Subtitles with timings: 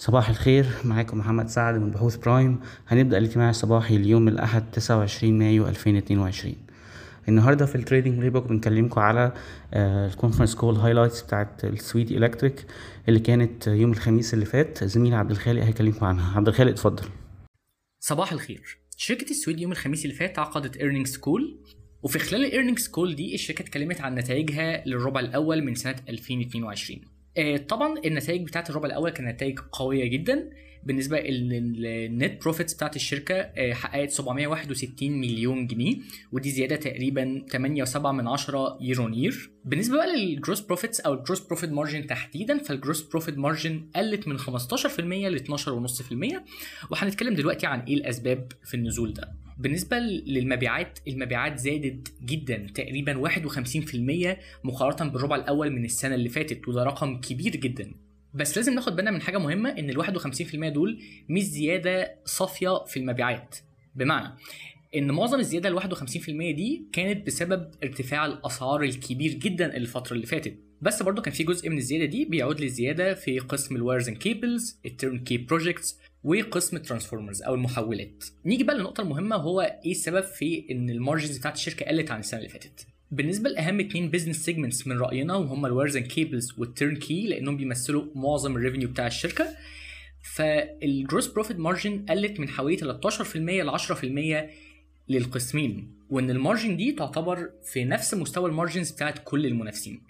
[0.00, 2.60] صباح الخير معاكم محمد سعد من بحوث Prime.
[2.88, 6.54] هنبدأ الاجتماع الصباحي اليوم الأحد 29 مايو 2022
[7.28, 9.32] النهارده في ال trading playbook بنكلمكم على
[9.74, 12.66] ال conference call highlights بتاعت السويدي Electric
[13.08, 14.84] اللي كانت يوم الخميس اللي فات.
[14.84, 16.36] زميلي عبد الخالق هيكلمكم عنها.
[16.36, 17.04] عبد الخالق اتفضل.
[18.00, 18.78] صباح الخير.
[18.96, 21.60] شركة السويدي يوم الخميس اللي فات عقدت earnings call
[22.02, 27.00] وفي خلال ال earnings call دي الشركة اتكلمت عن نتائجها للربع الأول من سنة 2022
[27.04, 27.19] آه،
[27.68, 30.50] طبعا النتائج بتاعت الربع الأول كانت نتائج قوية جدا.
[30.84, 35.96] بالنسبة لل net profits بتاعت الشركة آه، حققت 761 مليون جنيه
[36.32, 38.78] ودي زيادة تقريبا 8.7 من 10
[39.14, 43.38] year بالنسبة بقى لل gross profits أو ال gross profit margin تحديدا فال gross profit
[43.38, 44.44] margin قلت من 15%
[45.00, 46.42] ل 12.5%
[46.90, 49.32] وهنتكلم دلوقتي عن إيه الأسباب في النزول ده.
[49.60, 56.84] بالنسبة للمبيعات المبيعات زادت جدا تقريبا 51% مقارنة بالربع الأول من السنة اللي فاتت وده
[56.84, 57.92] رقم كبير جدا.
[58.34, 62.96] بس لازم ناخد بالنا من حاجة مهمة إن ال 51% دول مش زيادة صافية في
[62.96, 63.56] المبيعات.
[63.94, 64.34] بمعنى
[64.96, 70.54] إن معظم الزيادة ال 51% دي كانت بسبب ارتفاع الأسعار الكبير جدا الفترة اللي فاتت.
[70.82, 74.18] بس برضه كان في جزء من الزيادة دي بيعود للزيادة في قسم ال wires and
[74.18, 78.24] cables ال turnkey projects وقسم ال transformers أو المحولات.
[78.44, 82.20] نيجي بقى للنقطة المهمة هو إيه السبب في إن ال margins بتاعت الشركة قلت عن
[82.20, 86.41] السنة اللي فاتت؟ بالنسبة لأهم اتنين business segments من رأينا وهم ال wires and cables
[86.41, 89.46] وال turnkey لأنهم بيمثلوا معظم ال revenue بتاع الشركة.
[90.22, 94.50] فال gross profit margin قلت من حوالي 13% ل 10%
[95.08, 100.02] للقسمين وإن ال margin دي تعتبر في نفس مستوى ال margins بتاعت كل المنافسين.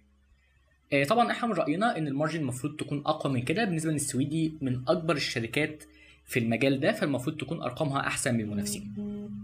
[0.92, 4.53] آه، طبعا إحنا من رأينا إن ال margin المفروض تكون أقوى من كده بالنسبة للسويدي
[4.61, 5.84] من أكبر الشركات
[6.31, 8.95] في المجال ده فالمفروض تكون أرقامها أحسن من المنافسين.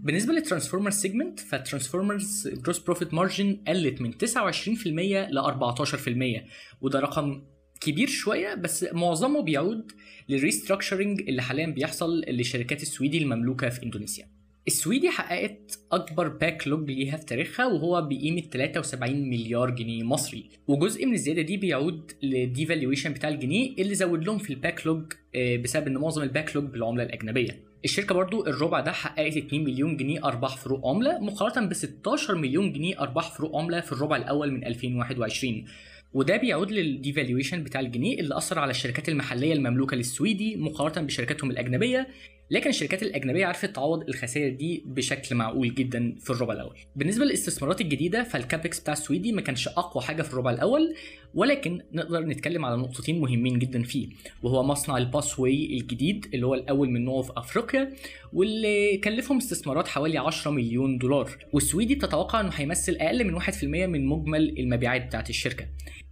[0.03, 4.87] بالنسبة لل transformer segment فال transformers gross profit margin قلت من 29%
[5.31, 6.47] ل 14%
[6.81, 7.41] وده رقم
[7.81, 9.91] كبير شوية بس معظمه بيعود
[10.29, 14.36] لل restructuring اللي حاليا بيحصل للشركات السويدي المملوكة في إندونيسيا.
[14.67, 20.49] السويدي حققت أكبر backlog ليها في تاريخها وهو بقيمة 73 مليار جنيه مصري.
[20.67, 25.03] وجزء من الزيادة دي بيعود لل devaluation بتاع الجنيه اللي زود لهم في ال backlog
[25.35, 27.59] آه، بسبب إن معظم ال backlog بالعملة الأجنبية.
[27.85, 32.73] الشركة برضو الربع ده حققت 2 مليون جنيه أرباح فروق عملة مقارنة ب 16 مليون
[32.73, 35.65] جنيه أرباح فروق عملة في الربع الأول من 2021
[36.13, 41.51] وده بيعود لل devaluation بتاع الجنيه اللي أثر على الشركات المحلية المملوكة للسويدي مقارنة بشركاتهم
[41.51, 42.07] الأجنبية.
[42.51, 46.77] لكن الشركات الأجنبية عرفت تعوض الخسائر دي بشكل معقول جدا في الربع الأول.
[46.95, 50.95] بالنسبة للاستثمارات الجديدة فال CapEx بتاع السويدي ما كانش أقوى حاجة في الربع الأول
[51.33, 54.07] ولكن نقدر نتكلم على نقطتين مهمين جدا فيه
[54.43, 57.93] وهو مصنع ال busway الجديد اللي هو الأول من نوعه في أفريقيا
[58.33, 61.31] واللي كلفهم استثمارات حوالي 10 مليون دولار.
[61.53, 65.65] والسويدي تتوقع إنه هيمثل أقل من 1% من مجمل المبيعات بتاعت الشركة.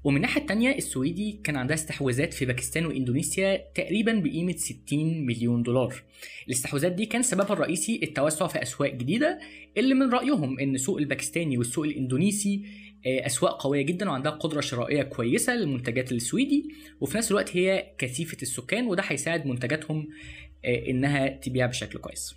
[0.06, 6.04] ومن الناحية الثانية السويدي كان عندها استحواذات في باكستان وإندونيسيا تقريبا بقيمة 60 مليون دولار.
[6.48, 9.40] الاستحواذات دي كان سببها الرئيسي التوسع في أسواق جديدة
[9.78, 12.66] اللي من رأيهم إن السوق الباكستاني والسوق الإندونيسي
[13.06, 16.70] آه، أسواق قوية جدا وعندها قدرة شرائية كويسة للمنتجات السويدي
[17.02, 20.08] وفي نفس الوقت هي كثيفة السكان وده هيساعد منتجاتهم
[20.66, 22.36] آه، إنها تبيع بشكل كويس.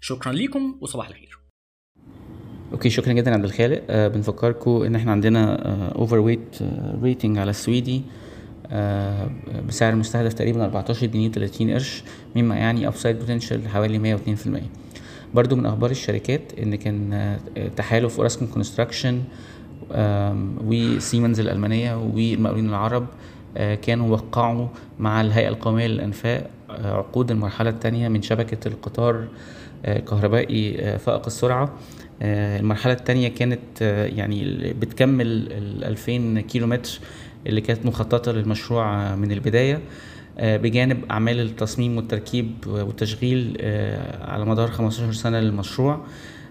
[0.00, 1.47] شكرا ليكم وصباح الخير.
[2.72, 3.82] Okay شكرا جدا عبد الخالق.
[3.90, 5.54] آه بنفكركم إن إحنا عندنا
[5.92, 6.58] overweight
[7.02, 8.02] rating على السويدي
[8.70, 9.30] آه
[9.68, 12.02] بسعر مستهدف تقريبا 14 جنيه 30 قرش
[12.36, 14.48] مما يعني upside potential حوالي 102%
[15.34, 17.38] برضو من أخبار الشركات إن كان آه،
[17.76, 19.20] تحالف اوراسكوم كونستراكشن
[20.64, 23.06] وسيمنز الألمانية والمقاولين العرب
[23.58, 24.66] كانوا وقعوا
[24.98, 29.24] مع الهيئة القومية للأنفاق آه، عقود المرحلة الثانية من شبكة القطار
[29.84, 31.72] آه، الكهربائي آه، فائق السرعة.
[32.22, 37.00] آه، المرحلة الثانية كانت آه، يعني بتكمل ال 2000 كيلو متر
[37.46, 39.80] اللي كانت مخططة للمشروع آه، من البداية.
[40.38, 46.00] آه، بجانب أعمال التصميم والتركيب والتشغيل آه، على مدار 15 سنة للمشروع.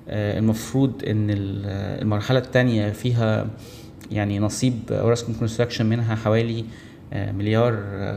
[0.10, 1.66] آه، المفروض إن ال-
[2.02, 3.48] المرحلة الثانية فيها
[4.12, 6.64] يعني نصيب اوراسكوم كونستراكشن منها حوالي آه،
[7.14, 7.74] مليار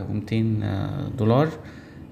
[0.09, 0.33] و200
[1.17, 1.49] دولار.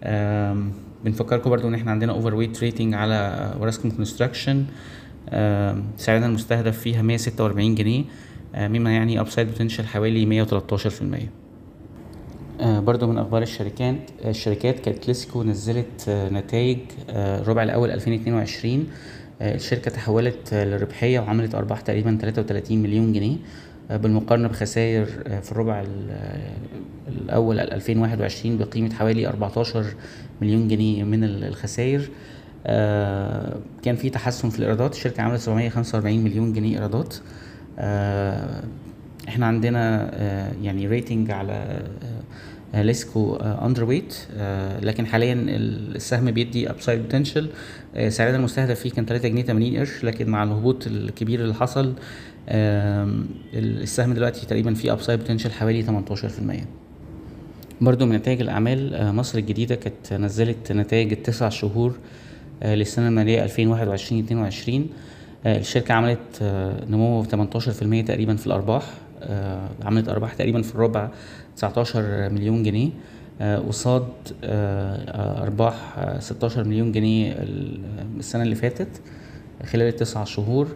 [0.03, 0.71] آم،
[1.05, 3.13] بنفكركم برضو إن إحنا عندنا overweight rating على
[3.59, 4.65] اوراسكوم كونستراكشن
[5.97, 8.03] سعرنا المستهدف فيها 146 جنيه
[8.55, 11.29] آه، مما يعني upside potential حوالي 113%
[12.61, 13.95] آه، برضو من أخبار الشركات
[14.25, 16.77] الشركات كانت ليسيكو نزلت آه، نتائج
[17.09, 18.87] آه، الربع الأول 2022
[19.41, 23.37] آه، الشركة تحولت آه، للربحيه وعملت أرباح تقريبا 33 مليون جنيه.
[23.97, 26.51] بالمقارنة بخسائر آه، في الربع ال- آه،
[27.07, 29.85] الأول 2021 بقيمة حوالي 14
[30.41, 32.09] مليون جنيه من ال- الخسائر.
[32.65, 34.93] آه، كان في تحسن في الإيرادات.
[34.93, 37.15] الشركة عملت 745 مليون جنيه إيرادات.
[37.79, 38.63] آه،
[39.27, 40.11] إحنا عندنا
[40.63, 41.81] يعني rating على
[42.73, 44.15] ليسيكو underweight
[44.81, 47.49] لكن حاليا السهم بيدي upside potential
[48.07, 51.93] سعرنا المستهدف فيه كان 3 جنيه 80 قرش لكن مع الهبوط الكبير اللي حصل
[53.53, 56.09] السهم دلوقتي تقريبا فيه upside potential حوالي 18%
[57.81, 61.97] برضو من نتائج الأعمال آه، مصر الجديدة كانت نزلت نتائج التسع شهور
[62.63, 63.49] آه، للسنة المالية 2021-22
[65.45, 68.83] آه، الشركة عملت آه، نمو 18% تقريبا في الأرباح.
[68.83, 69.08] آه،
[69.83, 71.09] عملت أرباح تقريبا في الربع
[71.55, 72.89] 19 مليون جنيه.
[73.41, 74.07] آه، قصاد
[74.43, 75.43] آه، آه،
[75.97, 77.79] آه، 16 مليون جنيه ال-
[78.19, 79.01] السنة اللي فاتت
[79.65, 80.67] خلال التسع شهور.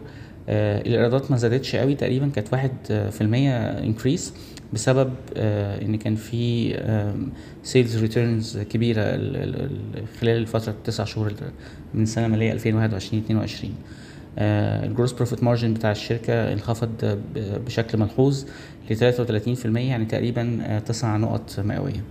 [0.48, 4.34] آه، الإيرادات ما زادتش قوي تقريبا كانت واحد آه، في المية increase
[4.72, 6.74] بسبب آه، إن كان في
[7.62, 8.56] sales returns
[9.64, 11.32] ال- خلال الفترة التسع شهور
[11.94, 13.74] من السنة المالية 2021 22
[14.38, 18.44] ال gross profit margin بتاع الشركة انخفض بشكل ملحوظ
[18.90, 22.04] ل 33% يعني تقريبا آه، تسع نقط مئوية.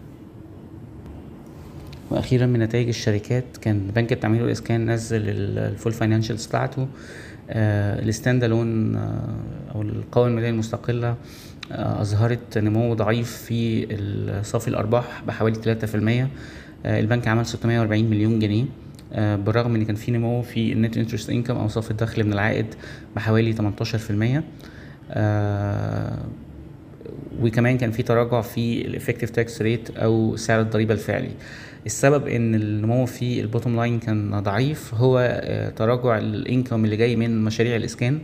[2.11, 6.87] وأخيرا من نتائج الشركات كان بنك التعمير والإسكان نزل ال full financials بتاعته
[7.49, 9.35] آه، ال standalone آه،
[9.75, 11.15] أو القوائم المالية المستقلة
[11.71, 13.87] أظهرت نمو ضعيف في
[14.43, 16.29] صافي الأرباح بحوالي 3%
[16.85, 18.65] آه، البنك عمل 640 مليون جنيه.
[19.15, 22.65] بالرغم إن كان في نمو في ال net interest income أو صافي الدخل من العائد
[23.15, 24.43] بحوالي 18%
[25.11, 26.17] آه،
[27.41, 31.31] وكمان كان في تراجع في ال effective tax rate أو سعر الضريبة الفعلي.
[31.85, 36.95] السبب إن النمو في ال bottom line كان ضعيف هو آه، تراجع ال income اللي
[36.95, 38.19] جاي من مشاريع الإسكان.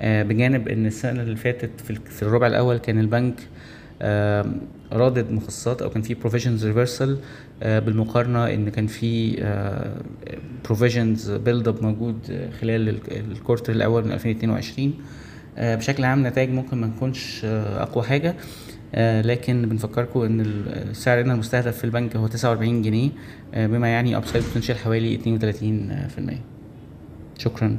[0.00, 1.70] آه، بجانب إن السنة اللي فاتت
[2.10, 3.34] في الربع الأول كان البنك
[4.92, 7.18] رادد مخصصات أو كان في provisions reversal
[7.62, 9.36] بالمقارنة إن كان في
[10.64, 13.00] provisions build up موجود آه، خلال ال-
[13.32, 14.94] quarter الأول من 2022
[15.58, 18.34] آه، بشكل عام نتائج ممكن ما تكونش آه، أقوى حاجة.
[18.94, 23.10] آه، لكن بنفكركم إن ال- سعرنا المستهدف في البنك هو 49 جنيه
[23.54, 26.38] آه، بما يعني upside potential حوالي 32%
[27.38, 27.78] شكرا.